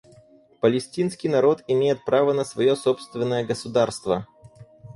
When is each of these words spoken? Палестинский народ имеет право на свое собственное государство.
Палестинский 0.61 1.29
народ 1.29 1.63
имеет 1.67 2.03
право 2.05 2.33
на 2.33 2.43
свое 2.43 2.75
собственное 2.75 3.45
государство. 3.45 4.25